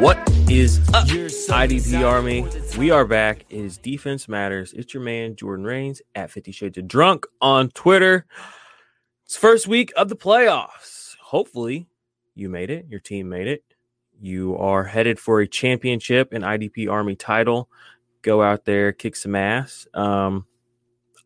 [0.00, 0.16] What
[0.48, 2.46] is up, IDP Army?
[2.78, 3.44] We are back.
[3.50, 4.72] It is Defense Matters.
[4.72, 8.24] It's your man, Jordan Rains, at 50 Shades of Drunk on Twitter.
[9.24, 11.16] It's first week of the playoffs.
[11.20, 11.88] Hopefully,
[12.36, 12.86] you made it.
[12.88, 13.64] Your team made it.
[14.20, 17.68] You are headed for a championship and IDP Army title.
[18.22, 19.88] Go out there, kick some ass.
[19.94, 20.46] Um,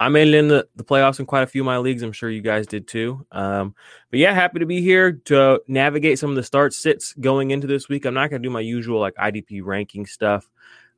[0.01, 2.03] I made it in the, the playoffs in quite a few of my leagues.
[2.03, 3.25] I'm sure you guys did too.
[3.31, 3.75] Um,
[4.11, 7.67] but yeah, happy to be here to navigate some of the start sits going into
[7.67, 8.05] this week.
[8.05, 10.49] I'm not going to do my usual like IDP ranking stuff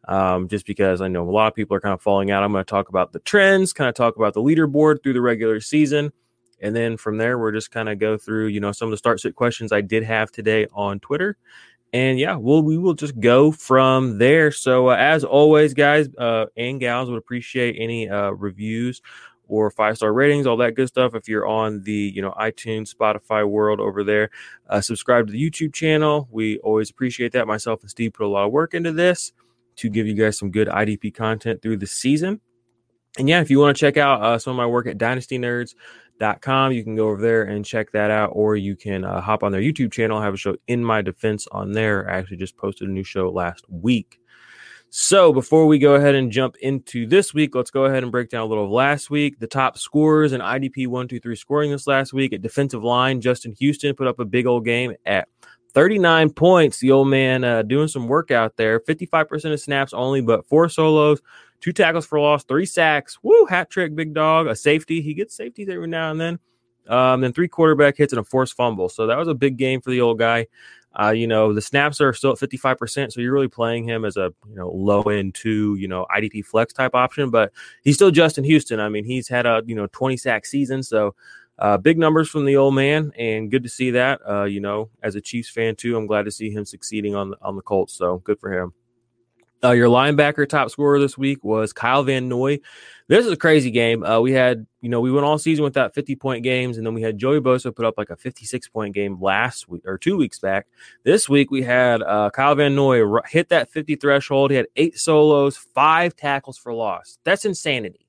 [0.08, 2.42] um, just because I know a lot of people are kind of falling out.
[2.42, 5.20] I'm going to talk about the trends, kind of talk about the leaderboard through the
[5.20, 6.12] regular season.
[6.60, 8.96] And then from there, we're just kind of go through, you know, some of the
[8.96, 11.36] start sit questions I did have today on Twitter
[11.94, 14.50] and yeah, well, we will just go from there.
[14.50, 19.00] So uh, as always, guys uh, and gals, would appreciate any uh, reviews
[19.46, 21.14] or five star ratings, all that good stuff.
[21.14, 24.30] If you're on the you know iTunes, Spotify world over there,
[24.68, 26.26] uh, subscribe to the YouTube channel.
[26.32, 27.46] We always appreciate that.
[27.46, 29.32] Myself and Steve put a lot of work into this
[29.76, 32.40] to give you guys some good IDP content through the season.
[33.18, 35.38] And yeah, if you want to check out uh, some of my work at Dynasty
[35.38, 35.74] Nerds
[36.40, 36.72] com.
[36.72, 39.52] You can go over there and check that out, or you can uh, hop on
[39.52, 40.18] their YouTube channel.
[40.18, 42.08] I have a show in my defense on there.
[42.10, 44.18] I actually just posted a new show last week.
[44.90, 48.30] So before we go ahead and jump into this week, let's go ahead and break
[48.30, 49.40] down a little of last week.
[49.40, 53.20] The top scorers in IDP one, two, three scoring this last week at defensive line.
[53.20, 55.26] Justin Houston put up a big old game at
[55.72, 56.78] 39 points.
[56.78, 58.78] The old man uh, doing some work out there.
[58.78, 61.20] 55% of snaps only, but four solos,
[61.64, 63.18] two tackles for loss, three sacks.
[63.22, 64.46] Woo, hat trick, big dog.
[64.46, 65.00] A safety.
[65.00, 66.38] He gets safeties every now and then.
[66.86, 68.90] Um, then three quarterback hits and a forced fumble.
[68.90, 70.46] So that was a big game for the old guy.
[70.94, 73.10] Uh, you know, the snaps are still at 55%.
[73.10, 76.44] So you're really playing him as a, you know, low end two, you know, IDP
[76.44, 77.50] flex type option, but
[77.82, 78.78] he's still Justin Houston.
[78.78, 80.82] I mean, he's had a, you know, 20 sack season.
[80.82, 81.14] So
[81.58, 84.20] uh, big numbers from the old man, and good to see that.
[84.28, 87.34] Uh, you know, as a Chiefs fan too, I'm glad to see him succeeding on
[87.40, 87.94] on the Colts.
[87.94, 88.74] So good for him.
[89.64, 92.58] Uh, your linebacker top scorer this week was Kyle Van Noy.
[93.08, 94.04] This is a crazy game.
[94.04, 96.92] Uh, we had, you know, we went all season without 50 point games, and then
[96.92, 100.18] we had Joey Bosa put up like a 56 point game last week or two
[100.18, 100.66] weeks back.
[101.02, 104.50] This week we had uh, Kyle Van Noy hit that 50 threshold.
[104.50, 107.18] He had eight solos, five tackles for loss.
[107.24, 108.04] That's insanity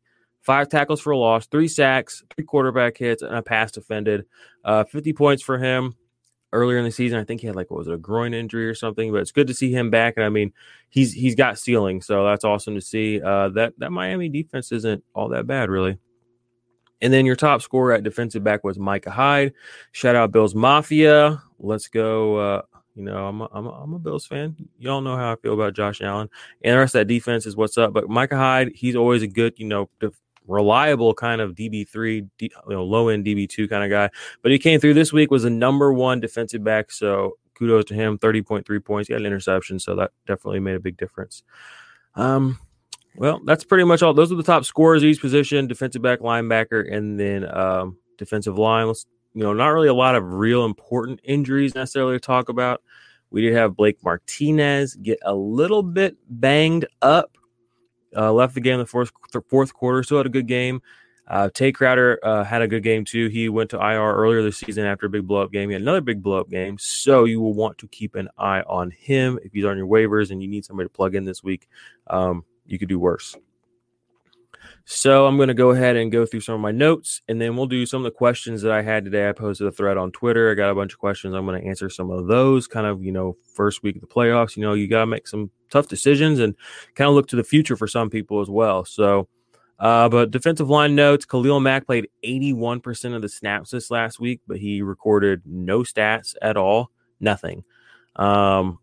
[0.46, 4.26] five tackles for loss, three sacks, three quarterback hits, and a pass defended.
[4.64, 5.96] Uh, 50 points for him.
[6.54, 7.20] Earlier in the season.
[7.20, 9.32] I think he had like what was it, a groin injury or something, but it's
[9.32, 10.16] good to see him back.
[10.18, 10.54] And I mean,
[10.90, 13.22] he's he's got ceiling, so that's awesome to see.
[13.22, 15.98] Uh, that that Miami defense isn't all that bad, really.
[17.02, 19.54] And then your top scorer at defensive back was Micah Hyde.
[19.92, 21.42] Shout out Bills Mafia.
[21.60, 22.38] Let's go.
[22.38, 22.62] Uh,
[22.96, 24.56] you know, I'm a, I'm, a, I'm a Bills fan.
[24.80, 26.30] Y'all know how I feel about Josh Allen.
[26.64, 27.92] And the rest of that defense is what's up.
[27.94, 32.52] But Micah Hyde, he's always a good, you know, def- reliable kind of DB3, D,
[32.68, 34.10] you know, low end DB2 kind of guy.
[34.42, 36.92] But he came through this week, was a number one defensive back.
[36.92, 39.08] So kudos to him 30.3 points.
[39.08, 39.80] He had an interception.
[39.80, 41.44] So that definitely made a big difference.
[42.16, 42.60] Um,
[43.16, 44.14] well, that's pretty much all.
[44.14, 48.88] Those are the top scorers each position defensive back, linebacker, and then um, defensive line.
[48.88, 52.82] Let's, you know, not really a lot of real important injuries necessarily to talk about.
[53.32, 57.38] We did have Blake Martinez get a little bit banged up
[58.16, 59.12] uh, left the game in the fourth
[59.50, 60.04] fourth quarter.
[60.04, 60.82] Still had a good game.
[61.28, 63.28] Uh, Tae Crowder uh, had a good game too.
[63.30, 65.70] He went to IR earlier this season after a big blow up game.
[65.70, 66.78] He had another big blow up game.
[66.78, 70.30] So you will want to keep an eye on him if he's on your waivers
[70.30, 71.68] and you need somebody to plug in this week.
[72.08, 73.36] Um, you could do worse.
[74.88, 77.56] So I'm going to go ahead and go through some of my notes, and then
[77.56, 79.28] we'll do some of the questions that I had today.
[79.28, 80.52] I posted a thread on Twitter.
[80.52, 81.34] I got a bunch of questions.
[81.34, 82.68] I'm going to answer some of those.
[82.68, 84.56] Kind of, you know, first week of the playoffs.
[84.56, 86.56] You know, you got to make some tough decisions and
[86.94, 88.86] kind of look to the future for some people as well.
[88.86, 89.28] So,
[89.80, 94.42] uh, but defensive line notes: Khalil Mack played 81% of the snaps this last week,
[94.48, 97.64] but he recorded no stats at all, nothing.
[98.18, 98.78] Um,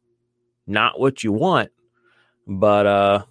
[0.66, 1.70] not what you want,
[2.46, 3.24] but uh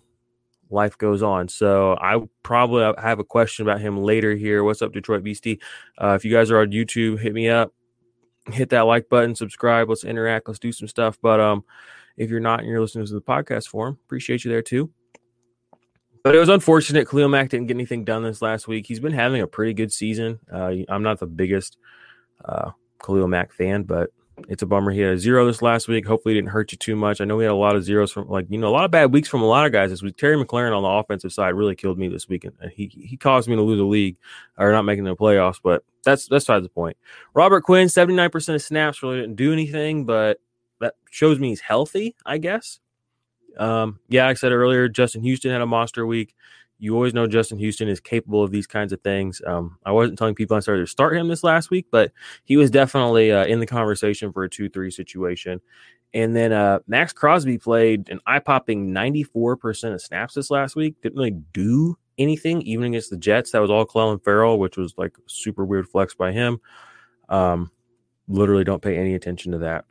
[0.71, 1.47] life goes on.
[1.47, 4.63] So I probably have a question about him later here.
[4.63, 5.59] What's up, Detroit Beastie?
[6.01, 7.73] Uh, if you guys are on YouTube, hit me up,
[8.47, 9.89] hit that like button, subscribe.
[9.89, 10.47] Let's interact.
[10.47, 11.17] Let's do some stuff.
[11.21, 11.63] But um,
[12.17, 14.91] if you're not and you're listening to the podcast form, appreciate you there too.
[16.23, 17.09] But it was unfortunate.
[17.09, 18.85] Khalil Mack didn't get anything done this last week.
[18.85, 20.39] He's been having a pretty good season.
[20.51, 21.77] Uh, I'm not the biggest
[22.45, 22.71] uh,
[23.03, 24.11] Khalil Mack fan, but
[24.47, 24.91] it's a bummer.
[24.91, 26.05] He had a zero this last week.
[26.05, 27.21] Hopefully, didn't hurt you too much.
[27.21, 28.91] I know we had a lot of zeros from like you know a lot of
[28.91, 30.17] bad weeks from a lot of guys this week.
[30.17, 33.49] Terry McLaurin on the offensive side really killed me this week, and he he caused
[33.49, 34.17] me to lose a league
[34.57, 35.59] or not making the playoffs.
[35.61, 36.97] But that's that's besides the point.
[37.33, 40.39] Robert Quinn, seventy nine percent of snaps really didn't do anything, but
[40.79, 42.15] that shows me he's healthy.
[42.25, 42.79] I guess.
[43.57, 46.33] Um, yeah, like I said earlier, Justin Houston had a monster week
[46.81, 49.39] you always know Justin Houston is capable of these kinds of things.
[49.45, 52.11] Um, I wasn't telling people I started to start him this last week, but
[52.43, 55.61] he was definitely uh, in the conversation for a 2 3 situation.
[56.15, 60.95] And then uh, Maxx Crosby played an eye popping 94% of snaps this last week.
[61.03, 63.51] Didn't really do anything, even against the Jets.
[63.51, 66.59] That was all Clelin Ferrell, which was like super weird flex by him.
[67.29, 67.71] Um,
[68.27, 69.85] literally don't pay any attention to that.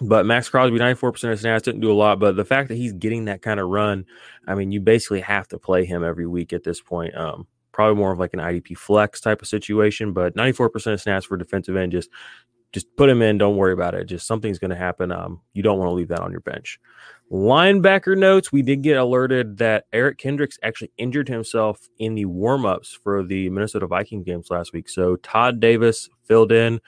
[0.00, 2.20] But Maxx Crosby, 94% of snaps didn't do a lot.
[2.20, 4.06] But the fact that he's getting that kind of run,
[4.46, 7.16] I mean, you basically have to play him every week at this point.
[7.16, 10.12] Um, probably more of like an IDP flex type of situation.
[10.12, 12.10] But 94% of snaps for defensive end, just
[12.72, 13.38] just put him in.
[13.38, 14.04] Don't worry about it.
[14.04, 15.10] Just something's going to happen.
[15.10, 16.78] Um, you don't want to leave that on your bench.
[17.32, 22.96] Linebacker notes: We did get alerted that Eric Kendricks actually injured himself in the warmups
[22.96, 24.88] for the Minnesota Viking games last week.
[24.88, 26.80] So Todd Davis filled in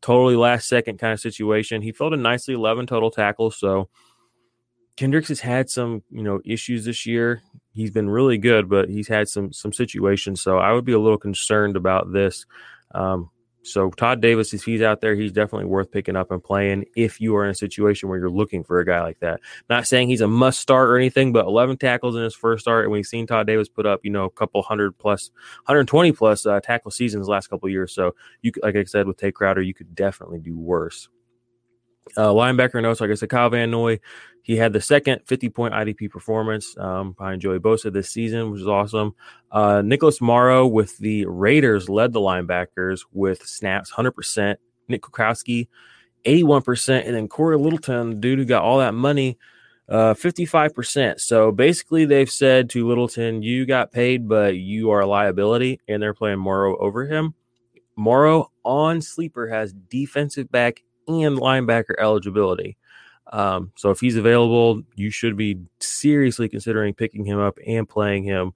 [0.00, 1.82] totally last second kind of situation.
[1.82, 3.58] He filled in nicely, 11 total tackles.
[3.58, 3.88] So
[4.96, 7.42] Kendricks has had some, you know, issues this year.
[7.72, 10.40] He's been really good, but he's had some some situations.
[10.40, 12.46] So I would be a little concerned about this.
[12.94, 13.30] Um,
[13.66, 17.20] so Todd Davis, if he's out there, he's definitely worth picking up and playing if
[17.20, 19.40] you are in a situation where you're looking for a guy like that.
[19.68, 22.84] Not saying he's a must start or anything, but 11 tackles in his first start,
[22.84, 25.30] and we've seen Todd Davis put up, you know, a couple hundred plus,
[25.64, 27.92] 120 plus uh, tackle seasons last couple years.
[27.92, 31.08] So you, like I said, with Tae Crowder, you could definitely do worse.
[32.16, 34.00] Uh, linebacker notes, like I said, Kyle Van Noy,
[34.42, 38.60] he had the second 50 point IDP performance um, behind Joey Bosa this season, which
[38.60, 39.14] is awesome.
[39.50, 44.56] Uh, Nicholas Morrow with the Raiders led the linebackers with snaps 100%.
[44.88, 45.66] Nick Kwiatkowski,
[46.24, 47.06] 81%.
[47.06, 49.36] And then Cory Littleton, the dude who got all that money,
[49.88, 51.20] uh, 55%.
[51.20, 55.80] So basically, they've said to Littleton, you got paid, but you are a liability.
[55.88, 57.34] And they're playing Morrow over him.
[57.96, 62.76] Morrow on sleeper has defensive back and linebacker eligibility.
[63.32, 68.24] Um, so if he's available, you should be seriously considering picking him up and playing
[68.24, 68.52] him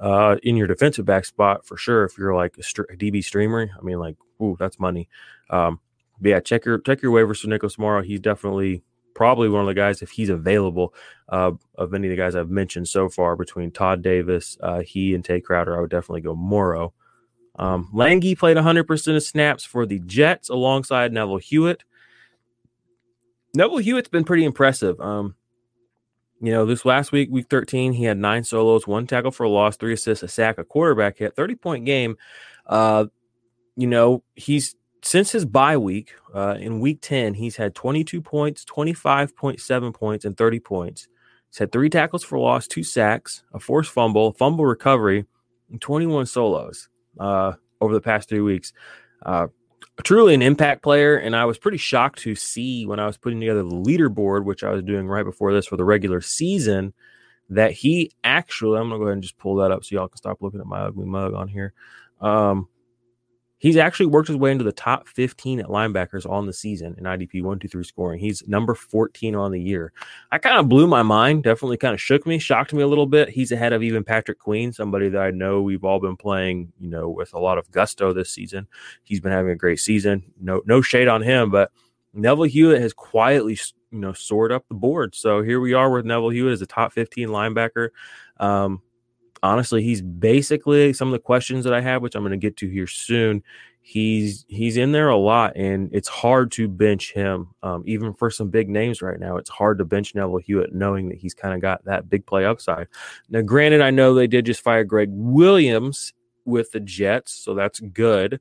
[0.00, 2.04] uh, in your defensive back spot for sure.
[2.04, 5.08] If you're like a, st- a DB streamer, I mean, like, ooh, that's money.
[5.50, 5.80] Um,
[6.20, 8.02] but yeah, check your check your waivers for Nicholas Morrow.
[8.02, 8.82] He's definitely
[9.14, 10.94] probably one of the guys if he's available
[11.30, 15.14] uh, of any of the guys I've mentioned so far between Todd Davis, uh, he
[15.14, 15.76] and Tae Crowder.
[15.76, 16.92] I would definitely go Morrow.
[17.58, 21.84] Um, Langi played 100% of snaps for the Jets alongside Neville Hewitt.
[23.54, 25.00] Neville Hewitt's been pretty impressive.
[25.00, 25.34] Um,
[26.40, 29.48] you know, this last week, week 13, he had nine solos, one tackle for a
[29.48, 32.16] loss, three assists, a sack, a quarterback hit, 30 point game.
[32.66, 33.06] Uh,
[33.74, 38.64] you know, he's since his bye week uh, in week 10, he's had 22 points,
[38.66, 41.08] 25.7 points, and 30 points.
[41.48, 45.24] He's had three tackles for loss, two sacks, a forced fumble, fumble recovery,
[45.70, 48.72] and 21 solos uh, over the past three weeks.
[49.24, 49.48] Uh,
[50.02, 53.40] truly an impact player, and I was pretty shocked to see when I was putting
[53.40, 56.92] together the leaderboard, which I was doing right before this for the regular season,
[57.48, 60.16] that he actually, I'm gonna go ahead and just pull that up so y'all can
[60.16, 61.72] stop looking at my ugly mug on here.
[62.20, 62.68] Um,
[63.58, 67.04] He's actually worked his way into the top 15 at linebackers on the season in
[67.04, 68.20] IDP 123 scoring.
[68.20, 69.92] He's number 14 on the year.
[70.30, 73.06] I kind of blew my mind, definitely kind of shook me, shocked me a little
[73.06, 73.30] bit.
[73.30, 76.88] He's ahead of even Patrick Queen, somebody that I know we've all been playing, you
[76.88, 78.66] know, with a lot of gusto this season.
[79.04, 80.24] He's been having a great season.
[80.38, 81.70] No no shade on him, but
[82.12, 83.58] Neville Hewitt has quietly,
[83.90, 85.14] you know, soared up the board.
[85.14, 87.88] So here we are with Neville Hewitt as a top 15 linebacker.
[88.38, 88.82] Um,
[89.42, 92.56] honestly, he's basically some of the questions that I have, which I'm going to get
[92.58, 93.42] to here soon.
[93.80, 97.48] He's he's in there a lot, and it's hard to bench him.
[97.62, 101.08] Um, even for some big names right now, it's hard to bench Neville Hewitt, knowing
[101.08, 102.88] that he's kind of got that big play upside.
[103.28, 106.12] Now, granted, I know they did just fire Gregg Williams
[106.44, 108.40] with the Jets, so that's good.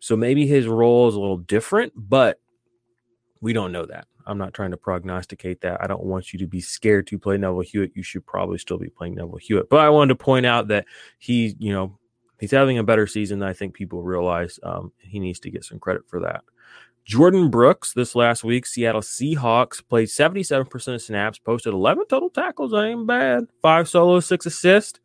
[0.00, 2.40] So maybe his role is a little different, but
[3.40, 4.06] we don't know that.
[4.26, 5.82] I'm not trying to prognosticate that.
[5.82, 7.92] I don't want you to be scared to play Neville Hewitt.
[7.94, 9.68] You should probably still be playing Neville Hewitt.
[9.68, 10.86] But I wanted to point out that
[11.18, 11.98] he, you know,
[12.40, 14.58] he's having a better season than I think people realize.
[14.62, 16.42] Um, he needs to get some credit for that.
[17.06, 22.72] Jordyn Brooks this last week, Seattle Seahawks played 77% of snaps, posted 11 total tackles.
[22.72, 23.44] I ain't bad.
[23.60, 25.00] Five solos, six assists.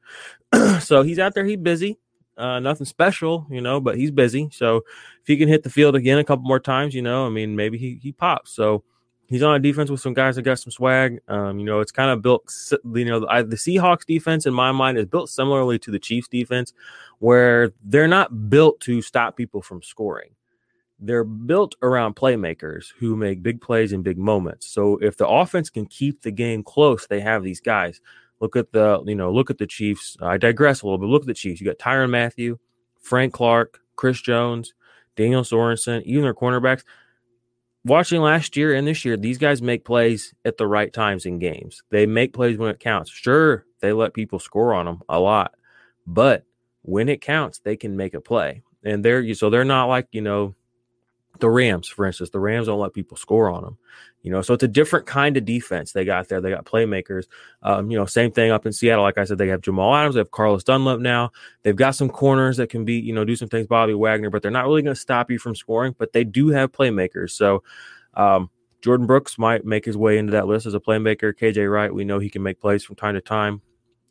[0.79, 1.45] so he's out there.
[1.45, 1.97] He's busy.
[2.37, 4.47] Uh, nothing special, you know, but he's busy.
[4.51, 7.29] So if he can hit the field again a couple more times, you know, I
[7.29, 8.51] mean, maybe he, he pops.
[8.51, 8.83] So
[9.27, 11.19] he's on a defense with some guys that got some swag.
[11.27, 12.51] Um, you know, it's kind of built,
[12.93, 16.73] you know, the, Seahawks defense in my mind is built similarly to the Chiefs defense,
[17.19, 20.31] where they're not built to stop people from scoring.
[20.99, 24.67] They're built around playmakers who make big plays in big moments.
[24.67, 28.01] So if the offense can keep the game close, they have these guys.
[28.39, 30.17] Look at the, you know, look at the Chiefs.
[30.21, 31.07] I digress a little bit.
[31.07, 31.61] Look at the Chiefs.
[31.61, 32.57] You got Tyrann Mathieu,
[32.99, 34.73] Frank Clark, Chris Jones,
[35.15, 36.83] Daniel Sorensen, even their cornerbacks
[37.87, 41.39] watching last year and this year, these guys make plays at the right times in
[41.39, 41.81] games.
[41.89, 43.09] They make plays when it counts.
[43.09, 45.55] Sure, they let people score on them a lot,
[46.05, 46.43] but
[46.83, 48.61] when it counts, they can make a play.
[48.83, 50.55] And they're so they're not like you know
[51.39, 52.29] the Rams, for instance.
[52.29, 53.77] The Rams don't let people score on them.
[54.23, 56.41] You know, so it's a different kind of defense they got there.
[56.41, 57.27] They got playmakers.
[57.63, 59.03] Um, you know, same thing up in Seattle.
[59.03, 61.31] Like I said, they have Jamal Adams, they have Carlos Dunlap now.
[61.63, 64.41] They've got some corners that can be, you know, do some things, Bobby Wagner, but
[64.41, 67.31] they're not really going to stop you from scoring, but they do have playmakers.
[67.31, 67.63] So
[68.15, 68.49] um,
[68.81, 71.33] Jordyn Brooks might make his way into that list as a playmaker.
[71.33, 73.61] KJ Wright, we know he can make plays from time to time.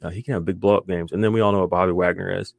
[0.06, 1.12] Uh, he can have big blow up games.
[1.12, 2.54] And then we all know what Bobby Wagner is.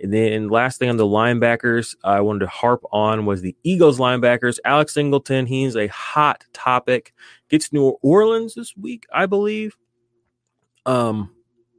[0.00, 3.98] And then last thing on the linebackers, I wanted to harp on was the Eagles
[3.98, 4.58] linebackers.
[4.64, 7.14] Alex Singleton, he's a hot topic.
[7.48, 9.76] Gets New Orleans this week, I believe.
[10.86, 11.34] Um,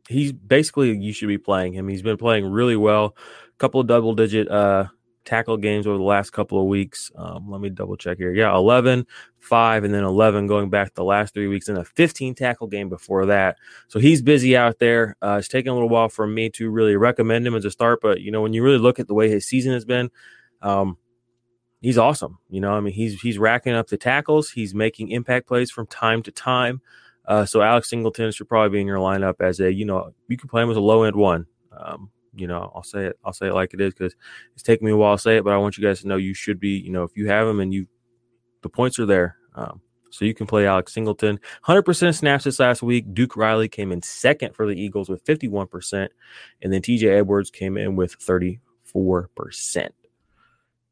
[0.09, 1.88] he's basically you should be playing him.
[1.88, 3.15] He's been playing really well.
[3.47, 4.88] A couple of double digit uh
[5.25, 7.11] tackle games over the last couple of weeks.
[7.15, 8.33] Um, let me double check here.
[8.33, 9.05] Yeah, 11,
[9.39, 12.89] 5, and then 11 going back the last three weeks, and a 15 tackle game
[12.89, 13.57] before that.
[13.88, 15.15] So he's busy out there.
[15.21, 17.99] Uh, it's taking a little while for me to really recommend him as a start,
[18.01, 20.09] but you know, when you really look at the way his season has been,
[20.61, 20.97] um,
[21.81, 22.39] he's awesome.
[22.49, 25.88] You know, I mean, he's he's racking up the tackles, he's making impact plays from
[25.88, 26.81] time to time.
[27.25, 30.35] Uh, so Alex Singleton should probably be in your lineup as a, you know, you
[30.35, 31.45] can play him as a low end one.
[31.71, 32.09] Um,
[32.39, 33.19] you know, I'll say it.
[33.24, 34.15] I'll say it like it is because
[34.53, 36.17] it's taking me a while to say it, but I want you guys to know
[36.17, 36.77] you should be.
[36.77, 37.88] You know, if you have them and you,
[38.62, 39.38] the points are there.
[39.55, 39.81] Um,
[40.12, 41.39] so you can play Alex Singleton.
[41.65, 43.13] 100% snaps this last week.
[43.13, 46.08] Duke Riley came in second for the Eagles with 51%.
[46.62, 48.60] And then TJ Edwards came in with 34%.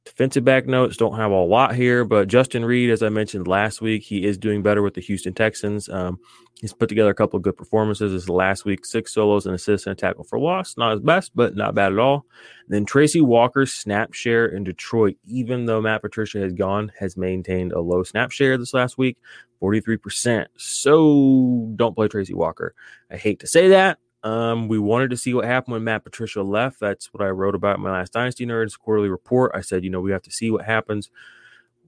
[0.07, 3.81] Defensive back notes don't have a lot here, but Justin Reid, as I mentioned last
[3.81, 5.89] week, he is doing better with the Houston Texans.
[5.89, 6.17] Um,
[6.61, 8.13] he's put together a couple of good performances.
[8.13, 10.77] This last week, six solos and assists and a tackle for loss.
[10.77, 12.25] Not his best, but not bad at all.
[12.67, 17.17] And then Tracy Walker's snap share in Detroit, even though Matt Patricia has gone, has
[17.17, 19.17] maintained a low snap share this last week,
[19.61, 20.45] 43%.
[20.55, 22.73] So don't play Tracy Walker.
[23.11, 23.99] I hate to say that.
[24.23, 26.79] Um, we wanted to see what happened when Matt Patricia left.
[26.79, 29.51] That's what I wrote about in my last Dynasty Nerds quarterly report.
[29.53, 31.09] I said, you know, we have to see what happens.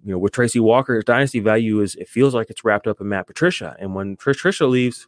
[0.06, 3.10] You know, with Tracy Walker, dynasty value is it feels like it's wrapped up in
[3.10, 3.76] Matt Patricia.
[3.80, 5.08] And when Patricia leaves,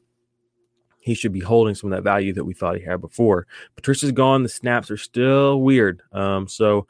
[1.00, 3.48] he should be holding some of that value that we thought he had before.
[3.76, 4.44] Patricia's gone.
[4.44, 6.02] The snaps are still weird.
[6.12, 6.88] Um, so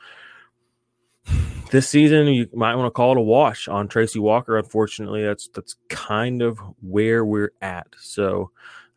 [1.71, 4.57] this season you might want to call it a wash on Tracy Walker.
[4.57, 7.87] Unfortunately, that's that's kind of where we're at.
[7.99, 8.51] So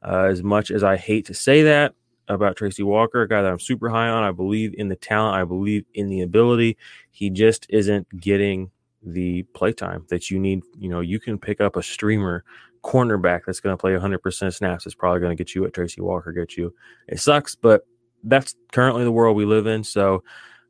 [0.05, 1.95] uh, as much as I hate to say that,
[2.29, 4.23] about Tracy Walker, a guy that I'm super high on.
[4.23, 6.77] I believe in the talent, I believe in the ability.
[7.11, 8.71] He just isn't getting
[9.03, 10.63] the playtime that you need.
[10.79, 12.45] You know, you can pick up a streamer
[12.83, 14.87] cornerback that's going to play 100% snaps.
[14.87, 16.75] It's probably going to get you what Tracy Walker gets you.
[17.09, 17.87] It sucks, but
[18.23, 19.85] that's currently the world we live in.
[19.85, 20.23] So,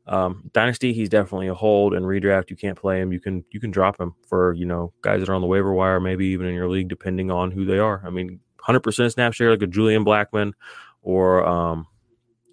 [0.07, 2.49] um, dynasty, he's definitely a hold and redraft.
[2.49, 3.11] You can't play him.
[3.11, 5.73] You can you can drop him for you know guys that are on the waiver
[5.73, 8.03] wire, maybe even in your league, depending on who they are.
[8.05, 10.53] I mean, 100% snap share like a Julian Blackmon
[11.01, 11.87] or um,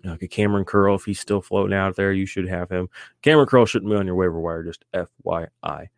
[0.04, 0.96] like a Kamren Curl.
[0.96, 2.88] If he's still floating out there, you should have him.
[3.22, 4.62] Kamren Curl shouldn't be on your waiver wire.
[4.62, 5.88] Just FYI.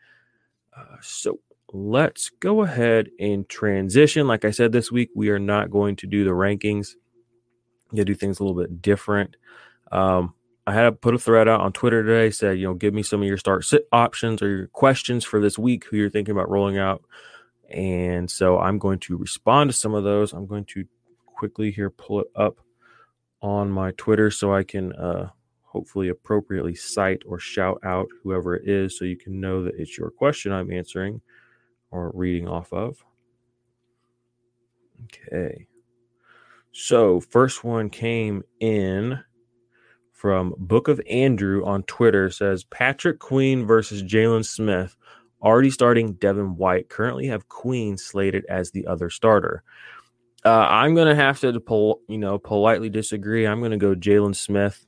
[0.76, 1.38] Uh, so
[1.73, 4.26] let's go ahead and transition.
[4.26, 6.94] Like I said this week, we are not going to do the rankings.
[7.94, 9.37] To do things a little bit different.
[9.92, 10.35] Um,
[10.66, 12.30] I had put a thread out on Twitter today.
[12.30, 15.40] Said, you know, give me some of your start sit options or your questions for
[15.40, 15.85] this week.
[15.85, 17.04] Who you're thinking about rolling out,
[17.71, 20.33] and so I'm going to respond to some of those.
[20.33, 20.85] I'm going to
[21.26, 22.59] quickly here pull it up
[23.42, 25.30] on my Twitter so I can uh,
[25.62, 29.99] hopefully appropriately cite or shout out whoever it is, so you can know that it's
[29.99, 31.21] your question I'm answering
[31.90, 33.04] or reading off of.
[35.04, 35.66] Okay.
[36.73, 39.21] So, first one came in
[40.12, 44.97] from Book of Andrew on Twitter says Patrick Queen versus Jaylon Smith.
[45.45, 46.89] Already starting Devin White.
[46.89, 49.63] Currently have Queen slated as the other starter.
[50.45, 51.53] Uh, I'm gonna have to,
[52.09, 53.47] you know, politely disagree.
[53.47, 54.87] I'm gonna go Jaylon Smith.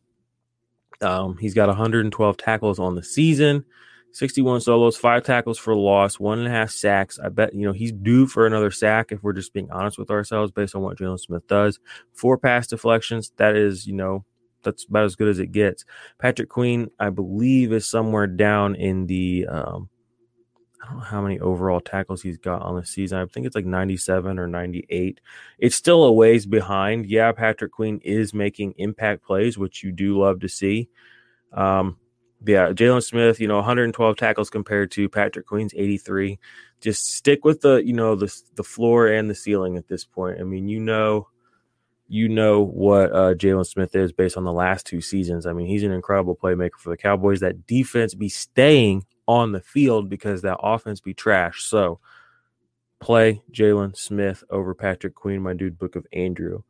[1.01, 3.65] Um, he's got 112 tackles on the season.
[4.13, 7.19] 61 solos, five tackles for loss, one and a half sacks.
[7.19, 10.11] I bet, you know, he's due for another sack if we're just being honest with
[10.11, 11.79] ourselves based on what Jaylon Smith does.
[12.15, 13.33] Four pass deflections.
[13.37, 14.25] That is, you know,
[14.63, 15.85] that's about as good as it gets.
[16.19, 19.91] Patrick Queen, I believe, is somewhere down in the, um,
[20.87, 23.19] Don't know how many overall tackles he's got on the season.
[23.19, 25.21] I think it's like 97 or 98.
[25.59, 27.07] It's still a ways behind.
[27.07, 30.88] Yeah, Patrick Queen is making impact plays, which you do love to see.
[31.52, 31.97] Um,
[32.47, 36.38] yeah, Jaylon Smith, you know, 112 tackles compared to Patrick Queen's 83.
[36.81, 40.38] Just stick with the, you know, the the floor and the ceiling at this point.
[40.38, 41.28] I mean, you know,
[42.07, 45.47] you know what uh, Jaylon Smith is based on the last two seasons.
[45.47, 47.40] I mean, he's an incredible playmaker for the Cowboys.
[47.40, 51.64] That defense be staying on the field because that offense be trash.
[51.64, 52.01] So
[53.01, 56.62] play Jaylon Smith over Patrick Queen, my dude, Book of Andrew.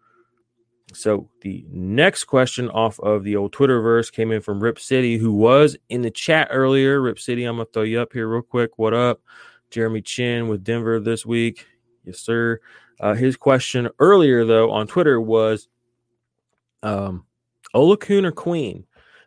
[0.92, 5.33] So the next question off of the old Twitterverse came in from Rip City, who
[5.33, 7.00] was in the chat earlier.
[7.00, 8.78] Rip City, I'm gonna throw you up here real quick.
[8.78, 9.20] What up,
[9.70, 11.66] Jeremy Chinn with Denver this week?
[12.04, 12.61] Yes, sir.
[13.00, 15.68] Uh, his question earlier though on Twitter was,
[16.83, 17.26] um,
[17.74, 18.87] Oluokun or Queen?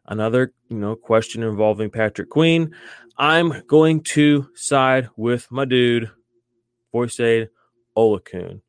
[0.09, 2.75] Another you know question involving Patrick Queen.
[3.15, 6.09] I'm going to side with my dude,
[6.93, 7.49] Foyesade
[7.95, 8.61] Oluokun.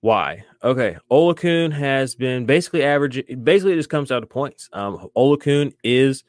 [0.00, 0.44] Why?
[0.64, 3.44] Okay, Oluokun has been basically averaging.
[3.44, 4.70] Basically, it just comes down to points.
[4.72, 6.24] Um, Oluokun is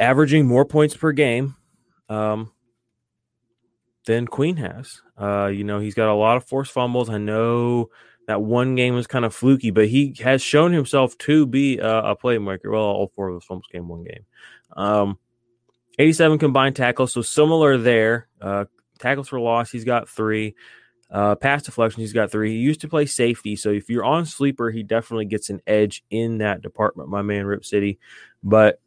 [0.00, 1.54] averaging more points per game
[2.08, 2.50] um,
[4.04, 5.00] than Queen has.
[5.16, 7.08] Uh, you know, he's got a lot of forced fumbles.
[7.08, 7.90] I know
[8.26, 11.98] that one game was kind of fluky, but he has shown himself to be a,
[11.98, 12.70] a playmaker.
[12.70, 14.24] Well, all four of those fumbles came one game.
[14.76, 15.18] Um,
[15.98, 18.28] 87 combined tackles, so similar there.
[18.40, 18.64] Uh,
[18.98, 20.54] tackles for loss, he's got three.
[21.10, 22.52] Uh, pass deflection, he's got three.
[22.52, 26.02] He used to play safety, so if you're on sleeper, he definitely gets an edge
[26.08, 27.10] in that department.
[27.10, 27.98] My man, Rip City,
[28.42, 28.80] but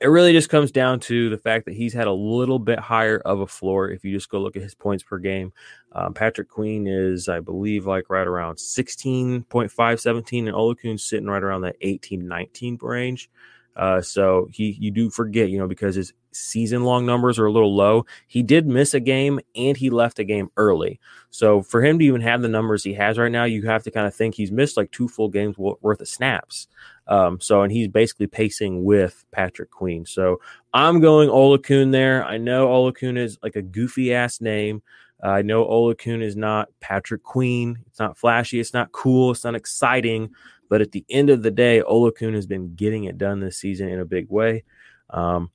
[0.00, 3.18] it really just comes down to the fact that he's had a little bit higher
[3.18, 3.90] of a floor.
[3.90, 5.52] If you just go look at his points per game,
[5.92, 11.42] um, Patrick Queen is, I believe, like right around 16.5, 17, and Oluokun's sitting right
[11.42, 13.30] around that 18, 19 range.
[13.76, 17.52] Uh, so he, you do forget, you know, because his season long numbers are a
[17.52, 18.06] little low.
[18.26, 21.00] He did miss a game and he left a game early.
[21.30, 23.90] So for him to even have the numbers he has right now, you have to
[23.90, 26.68] kind of think he's missed like two full games worth of snaps.
[27.06, 30.06] Um, so and he's basically pacing with Patrick Queen.
[30.06, 30.40] So
[30.72, 32.24] I'm going Oluokun there.
[32.24, 34.82] I know Oluokun is like a goofy ass name.
[35.22, 37.78] Uh, I know Oluokun is not Patrick Queen.
[37.86, 38.60] It's not flashy.
[38.60, 39.30] It's not cool.
[39.30, 40.30] It's not exciting.
[40.68, 43.88] But at the end of the day, Oluokun has been getting it done this season
[43.88, 44.64] in a big way.
[45.10, 45.50] Um,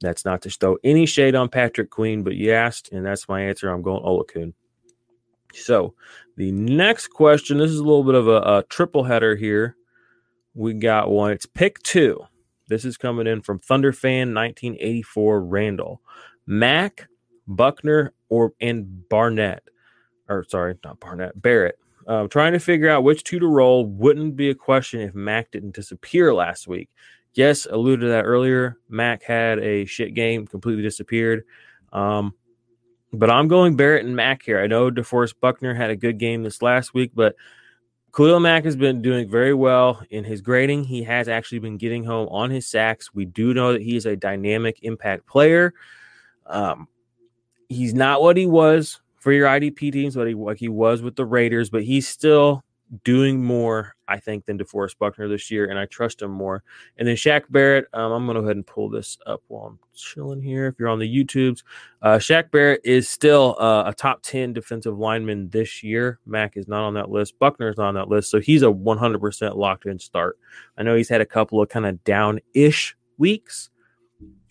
[0.00, 3.42] that's not to throw any shade on Patrick Queen, but you asked, and that's my
[3.42, 3.68] answer.
[3.68, 4.52] I'm going Oluokun.
[5.54, 5.94] So
[6.36, 9.76] the next question, this is a little bit of a, a triple header here.
[10.58, 11.30] We got one.
[11.30, 12.18] It's pick two.
[12.66, 16.02] This is coming in from Thunderfan 1984 Randall.
[16.46, 17.06] Mack,
[17.46, 19.62] Buckner, or and Barnett.
[20.28, 21.78] Or sorry, not Barnett, Barrett.
[22.08, 25.52] Uh, trying to figure out which two to roll wouldn't be a question if Mack
[25.52, 26.90] didn't disappear last week.
[27.34, 28.78] Yes, alluded to that earlier.
[28.88, 31.44] Mack had a shit game, completely disappeared.
[31.92, 32.34] Um,
[33.12, 34.58] but I'm going Barrett and Mack here.
[34.58, 37.36] I know DeForest Buckner had a good game this last week, but
[38.14, 40.84] Khalil Mack has been doing very well in his grading.
[40.84, 43.14] He has actually been getting home on his sacks.
[43.14, 45.74] We do know that he is a dynamic impact player.
[46.46, 46.88] Um,
[47.68, 51.16] he's not what he was for your IDP teams, but he like he was with
[51.16, 52.64] the Raiders, but he's still
[53.04, 56.62] doing more, I think, than DeForest Buckner this year, and I trust him more.
[56.96, 59.66] And then Shaq Barrett, um, I'm going to go ahead and pull this up while
[59.66, 60.66] I'm chilling here.
[60.66, 61.62] If you're on the YouTubes,
[62.02, 66.18] uh, Shaq Barrett is still uh, a top 10 defensive lineman this year.
[66.26, 67.38] Mack is not on that list.
[67.38, 70.38] Buckner is not on that list, so he's a 100% locked in start.
[70.76, 73.70] I know he's had a couple of kind of down ish weeks.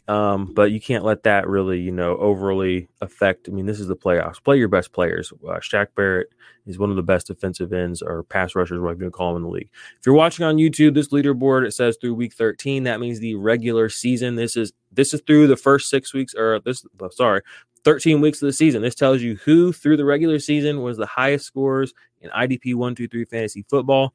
[0.07, 3.49] Um, but you can't let that really, you know, overly affect.
[3.49, 4.41] I mean, this is the playoffs.
[4.41, 5.33] Play your best players.
[5.45, 6.29] Uh, Shaq Barrett
[6.65, 9.31] is one of the best defensive ends or pass rushers, what I'm going to call
[9.31, 9.69] him in the league.
[9.99, 12.83] If you're watching on YouTube, this leaderboard it says through week 13.
[12.83, 14.35] That means the regular season.
[14.35, 17.41] This is this is through the first six weeks, or this sorry,
[17.83, 18.81] 13 weeks of the season.
[18.81, 22.95] This tells you who through the regular season was the highest scores in IDP one
[22.95, 24.13] two three fantasy football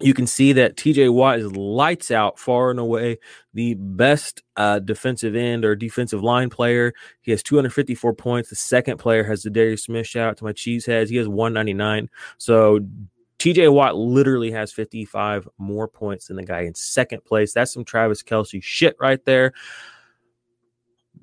[0.00, 3.18] you can see that TJ Watt is lights out far and away
[3.52, 6.94] the best uh, defensive end or defensive line player.
[7.20, 8.48] He has 254 points.
[8.48, 10.06] The second player has Za'Darius Smith.
[10.06, 11.10] Shout out to my cheeseheads.
[11.10, 12.08] He has 199.
[12.38, 12.80] So
[13.38, 17.52] TJ Watt literally has 55 more points than the guy in second place.
[17.52, 19.52] That's some Travis Kelce shit right there.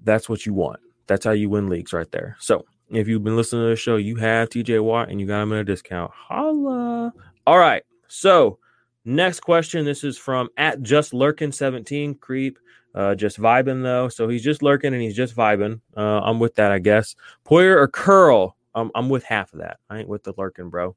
[0.03, 0.79] That's what you want.
[1.07, 2.37] That's how you win leagues right there.
[2.39, 5.41] So if you've been listening to the show, you have TJ Watt and you got
[5.41, 6.11] him at a discount.
[6.13, 7.13] Holla.
[7.45, 7.83] All right.
[8.07, 8.59] So
[9.07, 9.85] Next question.
[9.85, 12.59] This is from at just lurking 17 creep.
[12.93, 14.09] Uh, just vibing though.
[14.09, 15.79] So he's just lurking and he's just vibing.
[15.95, 17.15] Uh, I'm with that, I guess.
[17.45, 18.57] Poyer or curl?
[18.75, 19.77] I'm, I'm with half of that.
[19.89, 20.93] I ain't with the lurking, bro.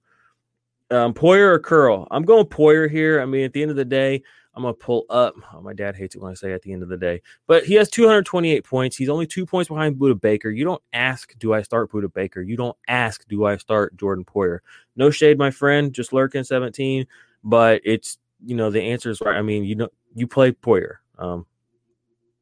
[0.91, 2.09] Um, Poyer or curl?
[2.11, 3.21] I'm going Poyer here.
[3.21, 4.21] I mean, at the end of the day,
[4.57, 5.37] I'm gonna pull up.
[5.55, 7.65] Oh, my dad hates it when I say at the end of the day, but
[7.65, 8.97] he has 228 points.
[8.97, 10.51] He's only two points behind Budda Baker.
[10.51, 12.43] You don't ask, do I start Budda Baker?
[12.43, 14.59] You don't ask, do I start Jordan Poyer?
[14.97, 15.93] No shade, my friend.
[15.93, 17.07] Just lurking 17
[17.45, 19.37] but it's you know the answer is right.
[19.37, 20.97] I mean, you know, you play Poyer.
[21.19, 21.47] Um,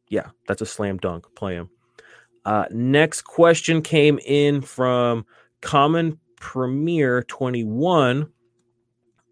[0.09, 1.27] yeah, that's a slam dunk.
[1.35, 1.71] Play him.
[2.45, 5.27] Uh, next question came in from
[5.61, 8.31] Common Premier 21.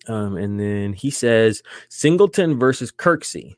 [0.08, 3.54] Um, and then he says Singleton versus Kirksey.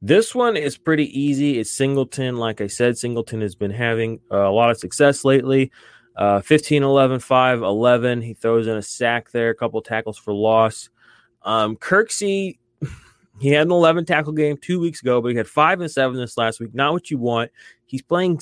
[0.00, 1.58] This one is pretty easy.
[1.58, 2.36] It's Singleton.
[2.36, 5.70] Like I said, Singleton has been having a lot of success lately.
[6.16, 8.22] Uh, 15, 11, 5, 11.
[8.22, 10.88] He throws in a sack there, a couple tackles for loss.
[11.44, 12.58] Um, Kirksey,
[13.40, 16.16] he had an 11 tackle game two weeks ago, but he had five and seven
[16.16, 16.74] this last week.
[16.74, 17.50] Not what you want.
[17.86, 18.40] He's playing,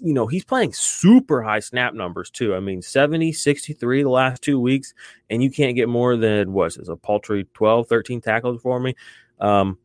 [0.00, 2.54] you know, he's playing super high snap numbers too.
[2.54, 4.94] I mean, 70, 63 the last two weeks,
[5.28, 8.94] and you can't get more than what's it, a paltry 12, 13 tackles for me.
[9.40, 9.78] Um,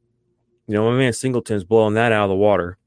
[0.67, 2.77] you know, my man Singleton's blowing that out of the water.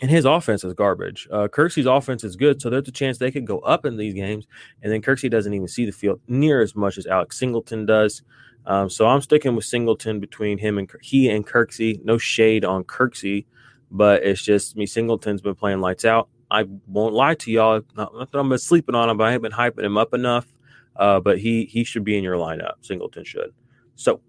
[0.00, 1.28] And his offense is garbage.
[1.30, 4.14] Uh, Kirksey's offense is good, so there's a chance they could go up in these
[4.14, 4.46] games.
[4.82, 8.22] And then Kirksey doesn't even see the field near as much as Alex Singleton does.
[8.70, 12.00] Um, so I'm sticking with Singleton between him and he and Kirksey.
[12.04, 13.46] No shade on Kirksey,
[13.90, 14.86] but it's just me.
[14.86, 16.28] Singleton's been playing lights out.
[16.52, 17.80] I won't lie to y'all.
[17.96, 20.46] Not, that I'm been sleeping on him, but I haven't been hyping him up enough.
[20.94, 22.74] Uh, but he he should be in your lineup.
[22.82, 23.52] Singleton should.
[23.96, 24.20] So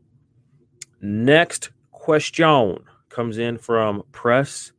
[1.01, 4.71] next question comes in from Press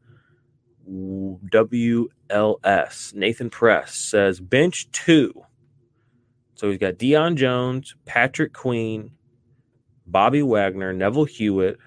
[0.90, 2.10] WLS.
[3.14, 5.32] Nathan Press says bench two.
[6.56, 9.12] So he's got Deion Jones, Patrick Queen,
[10.12, 11.78] Bobby Wagner, Neville Hewitt,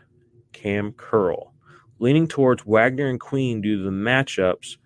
[0.52, 1.54] Cam Curl.
[2.00, 4.78] Leaning towards Wagner and Queen due to the matchups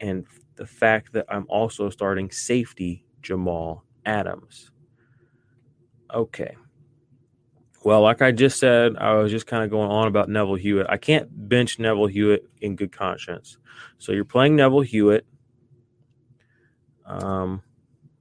[0.00, 0.24] and
[0.56, 4.70] the fact that I'm also starting safety Jamal Adams.
[6.14, 6.56] Okay.
[7.82, 10.86] Well, like I just said, I was just kind of going on about Neville Hewitt.
[10.88, 13.58] I can't bench Neville Hewitt in good conscience.
[13.98, 15.26] So you're playing Neville Hewitt.
[17.04, 17.62] Um,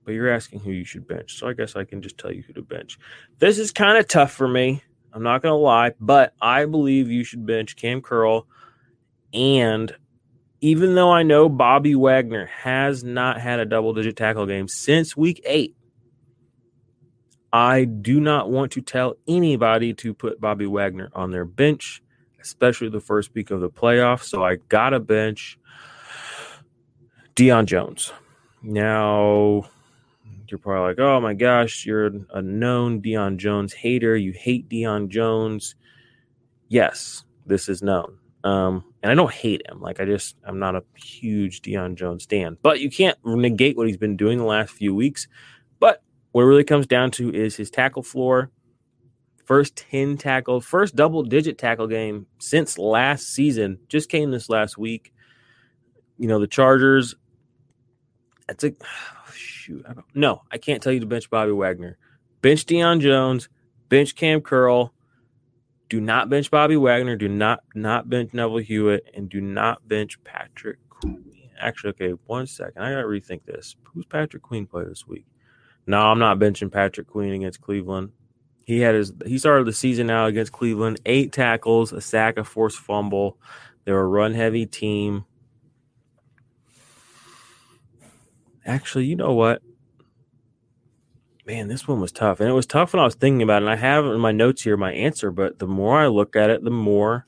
[0.06, 1.38] but you're asking who you should bench.
[1.38, 2.98] So I guess I can just tell you who to bench.
[3.40, 4.82] This is kind of tough for me.
[5.14, 8.48] I'm not going to lie, but I believe you should bench Cam Curl.
[9.34, 9.96] And
[10.62, 15.16] even though I know Bobby Wagner has not had a double digit tackle game since
[15.16, 15.76] week eight,
[17.52, 22.02] I do not want to tell anybody to put Bobby Wagner on their bench,
[22.42, 24.24] especially the first week of the playoffs.
[24.24, 25.60] So I got to bench
[27.36, 28.12] Deion Jones.
[28.64, 29.70] Now,
[30.48, 34.16] you're probably like, oh my gosh, you're a known Deion Jones hater.
[34.16, 35.76] You hate Deion Jones.
[36.70, 38.18] Yes, this is known.
[38.44, 39.80] Um, and I don't hate him.
[39.82, 42.58] Like I just, I'm not a huge Deion Jones fan.
[42.62, 45.28] But you can't negate what he's been doing the last few weeks.
[45.80, 46.02] But
[46.32, 48.52] what it really comes down to is his tackle floor.
[49.46, 53.80] First 10 tackle, first double digit tackle game since last season.
[53.90, 55.14] Just came this last week.
[56.18, 57.16] You know, the Chargers,
[58.48, 58.72] that's a
[59.64, 59.86] shoot.
[59.88, 61.98] I don't, no, I can't tell you to bench Bobby Wagner.
[62.42, 63.50] bench Deion Jones,
[63.90, 64.94] bench Cam Curl,
[65.90, 70.22] do not bench Bobby Wagner, do not not bench Neville Hewitt, and do not bench
[70.24, 71.50] Patrick Queen.
[71.60, 72.82] Actually, okay, one second.
[72.82, 73.76] I gotta rethink this.
[73.94, 75.26] Who's Patrick Queen play this week?
[75.86, 78.12] No, I'm not benching Patrick Queen against Cleveland.
[78.66, 82.44] He had his he started the season out against Cleveland, eight tackles, a sack, a
[82.44, 83.38] forced fumble.
[83.86, 85.26] They're a run heavy team.
[88.66, 89.62] Actually, you know what?
[91.46, 92.40] Man, this one was tough.
[92.40, 93.66] And it was tough when I was thinking about it.
[93.66, 96.50] And I have in my notes here my answer, but the more I look at
[96.50, 97.26] it, the more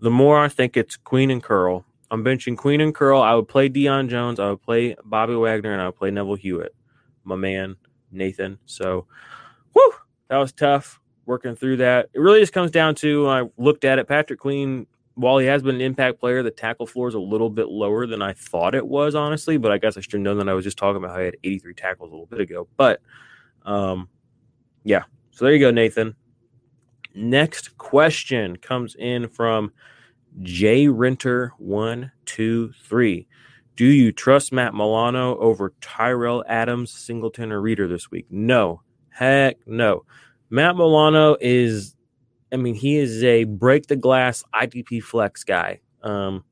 [0.00, 1.84] the more I think it's Queen and Curl.
[2.10, 3.22] I'm benching Queen and Curl.
[3.22, 4.40] I would play Deion Jones.
[4.40, 6.74] I would play Bobby Wagner, and I would play Neville Hewitt,
[7.22, 7.76] my man
[8.10, 8.58] Nathan.
[8.66, 9.06] So,
[9.72, 9.94] whew,
[10.28, 12.10] that was tough working through that.
[12.12, 14.08] It really just comes down to I looked at it.
[14.08, 17.50] Patrick Queen while he has been an impact player, the tackle floor is a little
[17.50, 19.56] bit lower than I thought it was, honestly.
[19.56, 21.26] But I guess I should have known that I was just talking about how he
[21.26, 22.68] had 83 tackles a little bit ago.
[22.76, 23.00] But
[23.64, 24.08] um,
[24.84, 26.14] yeah, so there you go, Nathan.
[27.14, 29.72] Next question comes in from
[30.40, 33.26] J Renter one two three.
[33.76, 38.26] Do you trust Matt Milano over Tyrell Adams, Singleton, or Reeder this week?
[38.30, 40.04] No, heck no.
[40.50, 41.96] Matt Milano is
[42.52, 46.44] I mean, he is a break the glass IDP flex guy um,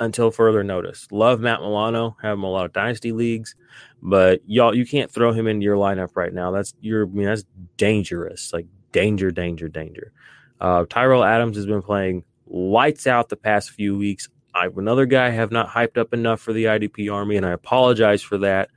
[0.00, 1.06] until further notice.
[1.12, 3.54] Love Matt Milano, have him a lot of dynasty leagues,
[4.02, 6.50] but y'all, you can't throw him into your lineup right now.
[6.50, 7.44] That's your, I mean, that's
[7.76, 8.52] dangerous.
[8.52, 10.12] Like danger, danger, danger.
[10.60, 14.28] Uh, Tyrell Adams has been playing lights out the past few weeks.
[14.54, 17.50] I, another guy I have not hyped up enough for the IDP army, and I
[17.50, 18.70] apologize for that.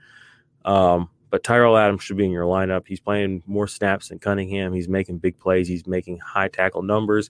[0.65, 2.87] Um, but Tyrell Adams should be in your lineup.
[2.87, 4.73] He's playing more snaps than Cunningham.
[4.73, 5.67] He's making big plays.
[5.67, 7.29] He's making high tackle numbers.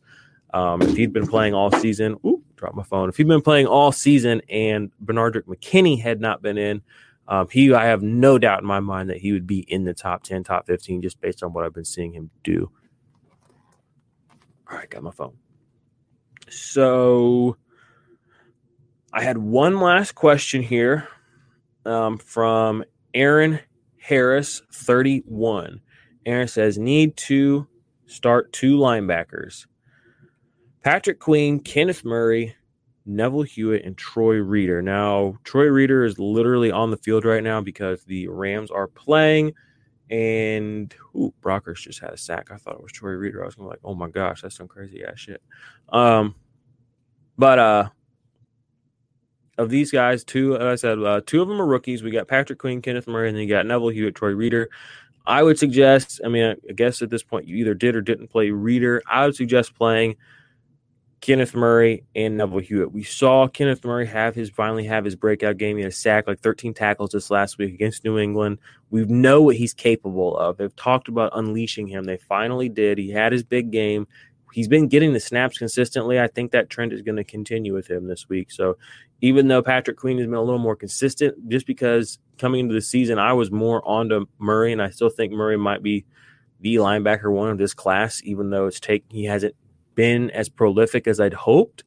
[0.53, 3.09] Um, if he'd been playing all season, ooh, drop my phone.
[3.09, 6.81] If he'd been playing all season and Benardrick McKinney had not been in,
[7.27, 9.93] um, he, I have no doubt in my mind that he would be in the
[9.93, 12.71] top 10, top 15, just based on what I've been seeing him do.
[14.71, 15.33] All right, got my phone.
[16.47, 17.57] So
[19.11, 21.09] I had one last question here
[21.85, 23.59] um, from Aaron
[24.07, 25.81] Harris, 31.
[26.25, 27.67] Aaron says, need to
[28.05, 29.65] start two linebackers
[30.81, 32.55] Patrick Queen, Kenneth Murray,
[33.05, 34.81] Neville Hewitt, and Troy Reeder.
[34.81, 39.51] Now, Troy Reeder is literally on the field right now because the Rams are playing.
[40.09, 42.49] And ooh, Brockers just had a sack.
[42.49, 43.43] I thought it was Troy Reeder.
[43.43, 45.41] I was like, oh my gosh, that's some crazy ass shit.
[45.89, 46.33] Um,
[47.37, 47.89] but uh,
[49.57, 52.03] of these guys, two, as I said, uh, two of them are rookies.
[52.03, 54.69] We got Patrick Queen, Kenneth Murray, and then you got Neville Hewitt, Troy Reeder.
[55.25, 58.29] I would suggest, I mean, I guess at this point you either did or didn't
[58.29, 59.01] play Reeder.
[59.09, 60.15] I would suggest playing
[61.19, 62.93] Kenneth Murray and Neville Hewitt.
[62.93, 65.75] We saw Kenneth Murray have his finally have his breakout game.
[65.77, 68.59] He had a sack, like 13 tackles this last week against New England.
[68.91, 70.57] We know what he's capable of.
[70.57, 72.05] They've talked about unleashing him.
[72.05, 72.97] They finally did.
[72.97, 74.07] He had his big game
[74.53, 76.19] he's been getting the snaps consistently.
[76.19, 78.51] I think that trend is going to continue with him this week.
[78.51, 78.77] So
[79.21, 82.81] even though Patrick Queen has been a little more consistent, just because coming into the
[82.81, 86.05] season, I was more on to Murray, and I still think Murray might be
[86.59, 89.55] the linebacker one of this class, even though it's take he hasn't
[89.95, 91.83] been as prolific as I'd hoped.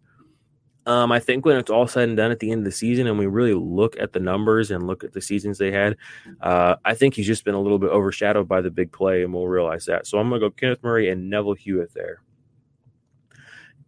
[0.87, 3.07] Um, I think when it's all said and done at the end of the season,
[3.07, 5.97] and we really look at the numbers and look at the seasons they had,
[6.41, 9.33] uh, I think he's just been a little bit overshadowed by the big play, and
[9.33, 10.07] we'll realize that.
[10.07, 12.23] So I'm going to go Kenneth Murray and Neville Hewitt there.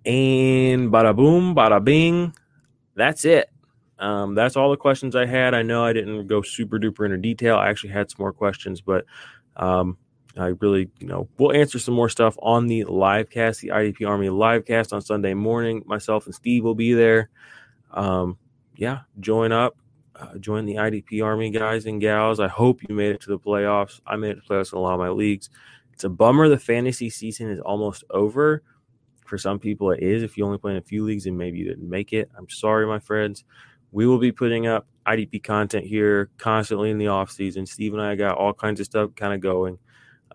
[0.05, 2.35] And bada boom, bada bing.
[2.95, 3.51] That's it.
[3.99, 5.55] Um, that's all the questions I had.
[5.55, 7.57] I know I didn't go super duper into detail.
[7.57, 9.05] I actually had some more questions, but
[9.57, 9.97] um,
[10.37, 14.09] I really, you know, we'll answer some more stuff on the live cast, the IDP
[14.09, 15.83] Army live cast on Sunday morning.
[15.87, 17.29] Myself and Steve will be there.
[17.93, 18.39] Um,
[18.77, 19.77] yeah, join up,
[20.17, 22.41] uh, join the IDP Army guys and gals.
[22.41, 24.01] I hope you made it to the playoffs.
[24.07, 25.51] I made it to playoffs in a lot of my leagues.
[25.93, 28.63] It's a bummer the fantasy season is almost over,
[29.33, 30.23] for some people, it is.
[30.23, 32.51] If you only play in a few leagues and maybe you didn't make it, I'm
[32.51, 33.45] sorry, my friends.
[33.91, 37.65] We will be putting up IDP content here constantly in the off season.
[37.65, 39.79] Steve and I got all kinds of stuff kind of going.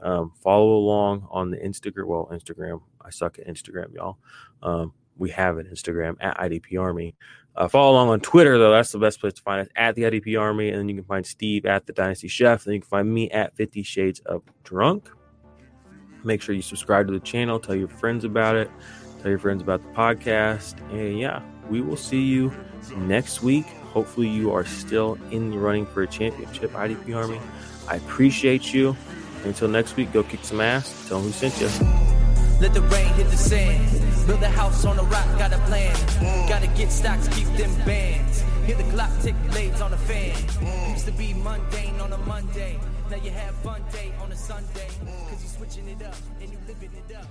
[0.02, 2.08] Um, follow along on the Instagram.
[2.08, 2.82] Well, Instagram.
[3.00, 4.18] I suck at Instagram, y'all.
[4.64, 7.14] Um, we have an Instagram at IDP Army.
[7.56, 8.72] Uh, follow along on Twitter, though.
[8.72, 10.70] That's the best place to find us at the IDP Army.
[10.70, 12.64] And then you can find Steve at the Dynasty Chef.
[12.64, 15.12] Then you can find me at 50 Shades of Drunk.
[16.24, 18.70] Make sure you subscribe to the channel, tell your friends about it,
[19.22, 20.80] tell your friends about the podcast.
[20.92, 22.52] And yeah, we will see you
[22.96, 23.66] next week.
[23.94, 27.40] Hopefully, you are still in the running for a championship, IDP Army.
[27.88, 28.96] I appreciate you.
[29.44, 31.08] Until next week, go kick some ass.
[31.08, 31.68] Tell them who sent you.
[32.60, 34.28] Let the rain hit the sand.
[34.28, 35.96] Build a house on a rock, got a plan.
[36.50, 38.44] Gotta get stocks, keep them bands.
[38.66, 40.36] Hear the clock tick, blades on the fan.
[40.92, 42.80] Used to be mundane on a Monday.
[43.10, 44.88] Now you have fun day on a Sunday.
[45.30, 47.28] Cause you switching it up and you living it up.